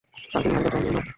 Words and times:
কাল 0.31 0.41
কি 0.43 0.47
নীহারিকার 0.47 0.71
জন্মদিন 0.73 0.93
না? 0.95 1.01